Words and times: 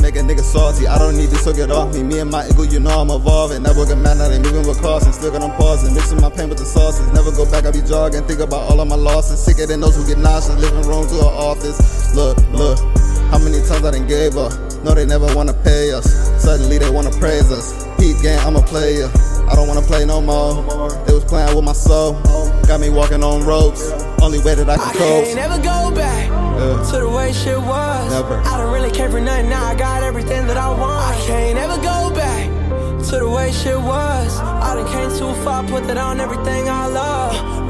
make 0.00 0.16
a 0.16 0.20
nigga 0.20 0.40
salty. 0.40 0.86
I 0.86 0.98
don't 0.98 1.16
need 1.16 1.30
this, 1.30 1.44
so 1.44 1.52
get 1.52 1.70
off 1.70 1.94
me. 1.94 2.02
Me 2.02 2.18
and 2.20 2.30
my 2.30 2.46
ego, 2.48 2.62
you 2.62 2.80
know 2.80 3.00
I'm 3.00 3.10
evolving. 3.10 3.62
Never 3.62 3.84
get 3.86 3.98
mad, 3.98 4.18
now 4.18 4.28
they 4.28 4.38
moving 4.38 4.66
with 4.66 4.80
caution. 4.80 5.12
Still 5.12 5.30
got 5.32 5.40
them 5.40 5.52
pausing, 5.52 5.94
mixing 5.94 6.20
my 6.20 6.30
pain 6.30 6.48
with 6.48 6.58
the 6.58 6.64
sauces. 6.64 7.06
Never 7.12 7.30
go 7.32 7.44
back, 7.50 7.64
I 7.66 7.70
be 7.70 7.82
jogging. 7.82 8.24
Think 8.24 8.40
about 8.40 8.70
all 8.70 8.80
of 8.80 8.88
my 8.88 8.96
losses. 8.96 9.38
Sicker 9.42 9.66
than 9.66 9.80
those 9.80 9.96
who 9.96 10.06
get 10.06 10.18
nauseous. 10.18 10.56
Living 10.60 10.86
room 10.88 11.06
to 11.08 11.14
an 11.20 11.34
office. 11.34 12.14
Look, 12.14 12.38
look. 12.52 12.78
How 13.30 13.38
many 13.38 13.60
times 13.66 13.84
I 13.84 13.90
done 13.90 14.06
gave 14.06 14.36
up? 14.36 14.52
No, 14.84 14.94
they 14.94 15.04
never 15.04 15.26
wanna 15.34 15.52
pay 15.52 15.92
us. 15.92 16.06
Suddenly 16.42 16.78
they 16.78 16.88
wanna 16.90 17.10
praise 17.10 17.50
us. 17.52 17.72
Heat 17.98 18.16
game, 18.22 18.38
I'm 18.40 18.56
a 18.56 18.62
player. 18.62 19.10
I 19.50 19.54
don't 19.54 19.68
wanna 19.68 19.82
play 19.82 20.04
no 20.06 20.20
more. 20.22 20.62
They 21.04 21.12
was 21.12 21.24
playing 21.24 21.54
with 21.54 21.64
my 21.64 21.72
soul. 21.72 22.14
Got 22.66 22.80
me 22.80 22.88
walking 22.90 23.22
on 23.22 23.44
ropes. 23.44 23.90
Only 24.22 24.38
way 24.40 24.54
that 24.54 24.68
I 24.68 24.76
can 24.76 24.92
cope. 24.94 25.02
I 25.02 25.24
can't 25.24 25.36
never 25.36 25.56
go 25.58 25.90
back 25.94 26.28
Yeah. 26.28 26.90
to 26.92 26.98
the 27.00 27.07
way 27.28 27.34
shit 27.34 27.58
was. 27.58 28.10
Never. 28.10 28.36
I 28.40 28.56
don't 28.58 28.72
really 28.72 28.90
care 28.90 29.10
for 29.10 29.20
nothing. 29.20 29.50
Now 29.50 29.66
I 29.66 29.74
got 29.74 30.02
everything 30.02 30.46
that 30.46 30.56
I 30.56 30.68
want. 30.70 31.02
I 31.12 31.26
can't 31.26 31.58
ever 31.58 31.76
go 31.76 32.10
back 32.14 32.46
to 33.08 33.18
the 33.18 33.28
way 33.28 33.52
shit 33.52 33.76
was. 33.76 34.38
I 34.38 34.74
done 34.74 34.88
came 34.88 35.10
too 35.18 35.32
far, 35.44 35.62
put 35.64 35.84
that 35.88 35.98
on 35.98 36.20
everything 36.20 36.68
I 36.68 36.86
love. 36.86 37.68